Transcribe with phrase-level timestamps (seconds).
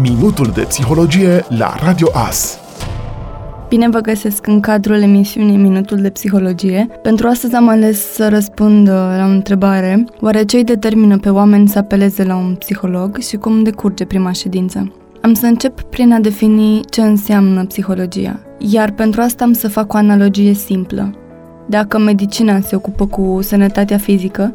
[0.00, 2.58] Minutul de psihologie la Radio AS.
[3.68, 6.88] Bine vă găsesc în cadrul emisiunii Minutul de Psihologie.
[7.02, 10.04] Pentru astăzi am ales să răspund uh, la o întrebare.
[10.20, 14.32] Oare ce îi determină pe oameni să apeleze la un psiholog și cum decurge prima
[14.32, 14.92] ședință?
[15.22, 18.40] Am să încep prin a defini ce înseamnă psihologia.
[18.58, 21.14] Iar pentru asta am să fac o analogie simplă.
[21.68, 24.54] Dacă medicina se ocupă cu sănătatea fizică,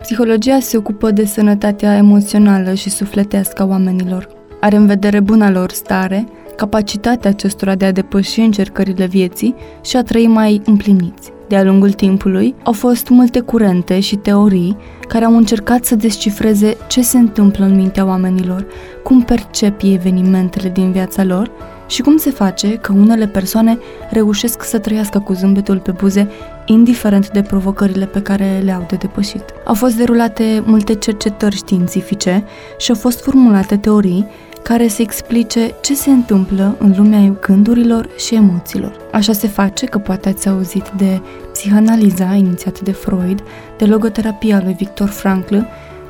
[0.00, 4.38] psihologia se ocupă de sănătatea emoțională și sufletească a oamenilor.
[4.60, 10.02] Are în vedere buna lor stare, capacitatea acestora de a depăși încercările vieții și a
[10.02, 11.32] trăi mai împliniți.
[11.48, 14.76] De-a lungul timpului, au fost multe curente și teorii
[15.08, 18.66] care au încercat să descifreze ce se întâmplă în mintea oamenilor,
[19.02, 21.50] cum percep ei evenimentele din viața lor
[21.86, 23.78] și cum se face că unele persoane
[24.10, 26.28] reușesc să trăiască cu zâmbetul pe buze,
[26.66, 29.44] indiferent de provocările pe care le-au de depășit.
[29.64, 32.44] Au fost derulate multe cercetări științifice
[32.78, 34.26] și au fost formulate teorii
[34.62, 38.96] care să explice ce se întâmplă în lumea gândurilor și emoțiilor.
[39.12, 41.20] Așa se face că poate ați auzit de
[41.52, 43.42] psihanaliza inițiată de Freud,
[43.78, 45.56] de logoterapia lui Victor Frankl,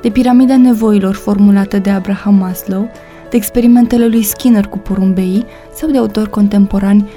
[0.02, 2.90] de piramida nevoilor formulată de Abraham Maslow,
[3.30, 5.44] de experimentele lui Skinner cu porumbeii
[5.74, 7.08] sau de autori contemporani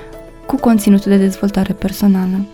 [0.46, 2.46] cu conținut de dezvoltare personală.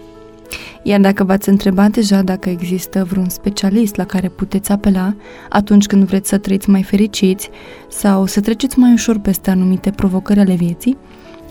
[0.83, 5.16] Iar dacă v-ați întrebat deja dacă există vreun specialist la care puteți apela
[5.50, 7.50] atunci când vreți să trăiți mai fericiți
[7.89, 10.97] sau să treceți mai ușor peste anumite provocări ale vieții,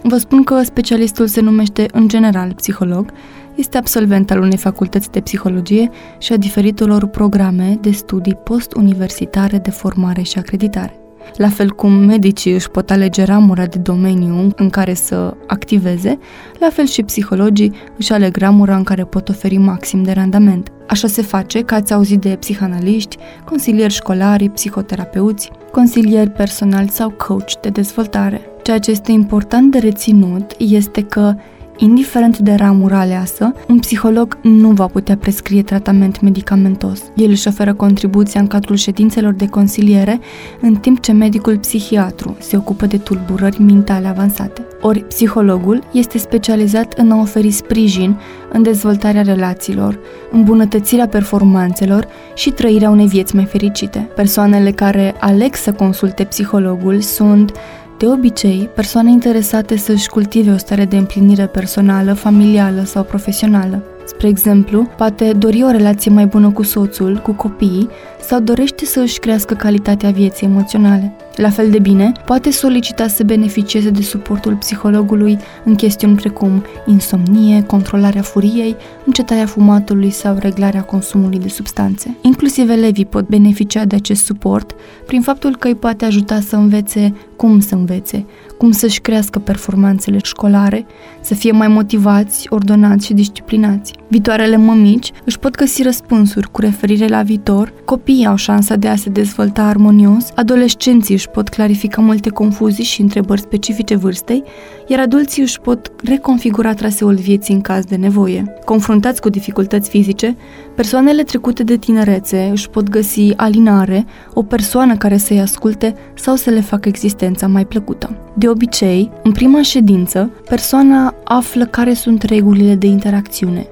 [0.02, 3.12] vă spun că specialistul se numește în general psiholog,
[3.54, 9.70] este absolvent al unei facultăți de psihologie și a diferitelor programe de studii post-universitare de
[9.70, 11.07] formare și acreditare.
[11.36, 16.18] La fel cum medicii își pot alege ramura de domeniu în care să activeze,
[16.58, 20.72] la fel și psihologii își aleg ramura în care pot oferi maxim de randament.
[20.88, 27.52] Așa se face că ați auzit de psihanaliști, consilieri școlari, psihoterapeuți, consilieri personali sau coach
[27.60, 28.40] de dezvoltare.
[28.62, 31.34] Ceea ce este important de reținut este că
[31.80, 37.02] Indiferent de ramura aleasă, un psiholog nu va putea prescrie tratament medicamentos.
[37.16, 40.20] El își oferă contribuția în cadrul ședințelor de consiliere,
[40.60, 44.66] în timp ce medicul psihiatru se ocupă de tulburări mentale avansate.
[44.80, 48.18] Ori psihologul este specializat în a oferi sprijin
[48.52, 49.98] în dezvoltarea relațiilor,
[50.30, 53.98] îmbunătățirea performanțelor și trăirea unei vieți mai fericite.
[54.14, 57.52] Persoanele care aleg să consulte psihologul sunt
[57.98, 63.82] de obicei, persoane interesate să-și cultive o stare de împlinire personală, familială sau profesională.
[64.04, 67.88] Spre exemplu, poate dori o relație mai bună cu soțul, cu copiii
[68.20, 71.12] sau dorește să își crească calitatea vieții emoționale.
[71.38, 77.62] La fel de bine, poate solicita să beneficieze de suportul psihologului în chestiuni precum insomnie,
[77.62, 82.16] controlarea furiei, încetarea fumatului sau reglarea consumului de substanțe.
[82.20, 84.74] Inclusiv elevii pot beneficia de acest suport
[85.06, 88.26] prin faptul că îi poate ajuta să învețe cum să învețe,
[88.58, 90.86] cum să-și crească performanțele școlare,
[91.20, 93.92] să fie mai motivați, ordonați și disciplinați.
[94.08, 98.96] Viitoarele mămici își pot găsi răspunsuri cu referire la viitor, copiii au șansa de a
[98.96, 104.42] se dezvolta armonios, adolescenții își pot clarifica multe confuzii și întrebări specifice vârstei,
[104.86, 108.54] iar adulții își pot reconfigura traseul vieții în caz de nevoie.
[108.64, 110.36] Confruntați cu dificultăți fizice,
[110.74, 116.50] persoanele trecute de tinerețe își pot găsi alinare, o persoană care să-i asculte sau să
[116.50, 118.16] le facă existența mai plăcută.
[118.34, 123.66] De obicei, în prima ședință, persoana află care sunt regulile de interacțiune,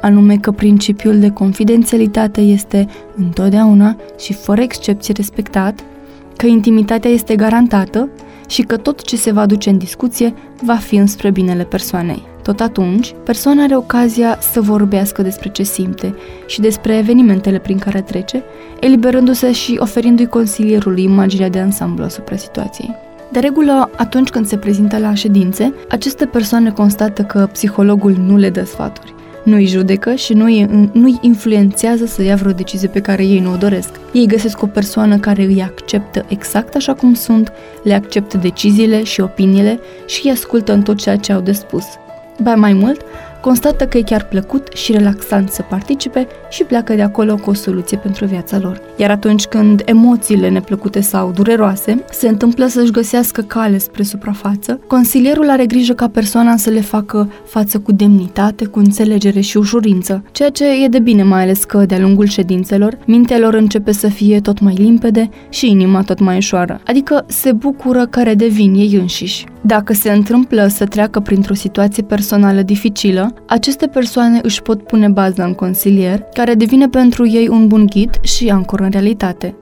[0.00, 5.84] anume că principiul de confidențialitate este întotdeauna și fără excepție respectat,
[6.40, 8.08] că intimitatea este garantată
[8.48, 12.22] și că tot ce se va duce în discuție va fi înspre binele persoanei.
[12.42, 16.14] Tot atunci, persoana are ocazia să vorbească despre ce simte
[16.46, 18.42] și despre evenimentele prin care trece,
[18.80, 22.94] eliberându-se și oferindu-i consilierului imaginea de ansamblu asupra situației.
[23.32, 28.50] De regulă, atunci când se prezintă la ședințe, aceste persoane constată că psihologul nu le
[28.50, 33.40] dă sfaturi nu-i judecă și nu-i, nu-i influențează să ia vreo decizie pe care ei
[33.40, 33.90] nu o doresc.
[34.12, 37.52] Ei găsesc o persoană care îi acceptă exact așa cum sunt,
[37.82, 41.84] le acceptă deciziile și opiniile și îi ascultă în tot ceea ce au de spus.
[42.42, 43.00] Ba mai mult,
[43.40, 47.54] constată că e chiar plăcut și relaxant să participe și pleacă de acolo cu o
[47.54, 48.80] soluție pentru viața lor.
[48.96, 55.50] Iar atunci când emoțiile neplăcute sau dureroase se întâmplă să-și găsească cale spre suprafață, consilierul
[55.50, 60.50] are grijă ca persoana să le facă față cu demnitate, cu înțelegere și ușurință, ceea
[60.50, 64.40] ce e de bine mai ales că de-a lungul ședințelor, mintea lor începe să fie
[64.40, 69.46] tot mai limpede și inima tot mai ușoară, adică se bucură că redevin ei înșiși.
[69.60, 75.44] Dacă se întâmplă să treacă printr-o situație personală dificilă, aceste persoane își pot pune baza
[75.44, 79.54] în consilier, care devine pentru ei un bun ghid și ancor în realitate.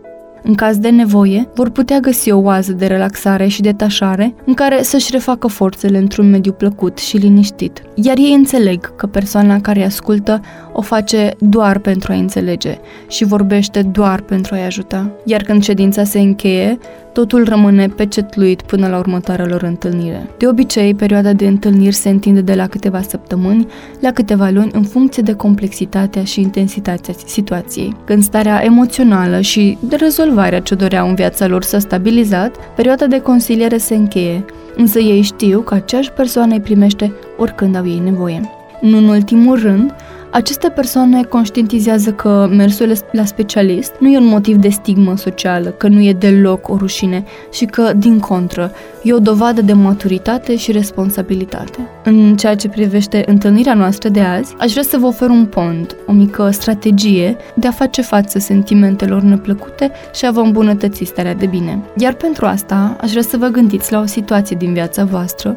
[0.48, 4.82] În caz de nevoie, vor putea găsi o oază de relaxare și detașare în care
[4.82, 7.82] să-și refacă forțele într-un mediu plăcut și liniștit.
[7.94, 10.40] Iar ei înțeleg că persoana care îi ascultă
[10.72, 12.78] o face doar pentru a înțelege
[13.08, 15.10] și vorbește doar pentru a-i ajuta.
[15.24, 16.78] Iar când ședința se încheie,
[17.12, 20.30] totul rămâne pecetluit până la următoarea lor întâlnire.
[20.38, 23.66] De obicei, perioada de întâlniri se întinde de la câteva săptămâni
[24.00, 27.96] la câteva luni în funcție de complexitatea și intensitatea situației.
[28.04, 29.96] Când starea emoțională și de
[30.38, 34.44] rezolvarea ce doreau în viața lor s-a stabilizat, perioada de consiliere se încheie,
[34.76, 38.40] însă ei știu că aceeași persoană îi primește oricând au ei nevoie.
[38.80, 39.94] Nu în ultimul rând,
[40.30, 45.88] aceste persoane conștientizează că mersul la specialist nu e un motiv de stigmă socială, că
[45.88, 48.72] nu e deloc o rușine și că, din contră,
[49.02, 51.78] e o dovadă de maturitate și responsabilitate.
[52.04, 55.96] În ceea ce privește întâlnirea noastră de azi, aș vrea să vă ofer un pont,
[56.06, 61.46] o mică strategie de a face față sentimentelor neplăcute și a vă îmbunătăți starea de
[61.46, 61.82] bine.
[61.96, 65.56] Iar pentru asta, aș vrea să vă gândiți la o situație din viața voastră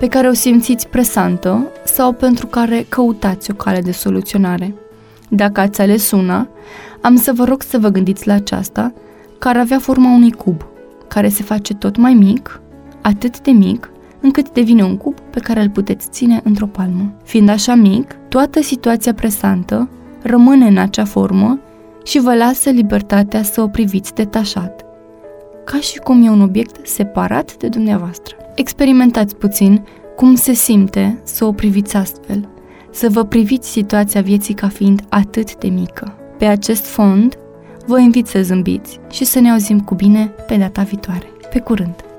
[0.00, 4.74] pe care o simțiți presantă sau pentru care căutați o cale de soluționare.
[5.28, 6.48] Dacă ați ales una,
[7.00, 8.92] am să vă rog să vă gândiți la aceasta,
[9.38, 10.66] care avea forma unui cub,
[11.08, 12.60] care se face tot mai mic,
[13.00, 17.12] atât de mic, încât devine un cub pe care îl puteți ține într-o palmă.
[17.24, 19.88] Fiind așa mic, toată situația presantă
[20.22, 21.58] rămâne în acea formă
[22.04, 24.84] și vă lasă libertatea să o priviți detașat,
[25.64, 28.34] ca și cum e un obiect separat de dumneavoastră.
[28.60, 29.86] Experimentați puțin
[30.16, 32.48] cum se simte să o priviți astfel,
[32.90, 36.18] să vă priviți situația vieții ca fiind atât de mică.
[36.38, 37.38] Pe acest fond,
[37.86, 41.26] vă invit să zâmbiți și să ne auzim cu bine pe data viitoare.
[41.52, 42.09] Pe curând!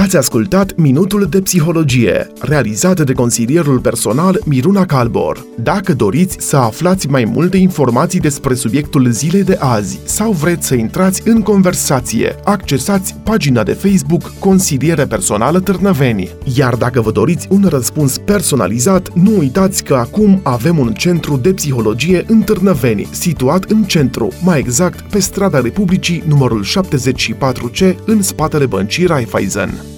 [0.00, 5.44] Ați ascultat Minutul de Psihologie, realizat de consilierul personal Miruna Calbor.
[5.62, 10.74] Dacă doriți să aflați mai multe informații despre subiectul zilei de azi sau vreți să
[10.74, 16.30] intrați în conversație, accesați pagina de Facebook Consiliere Personală Târnăveni.
[16.56, 21.52] Iar dacă vă doriți un răspuns personalizat, nu uitați că acum avem un centru de
[21.52, 28.66] psihologie în Târnăveni, situat în centru, mai exact pe strada Republicii numărul 74C, în spatele
[28.66, 29.89] băncii Raiffeisen.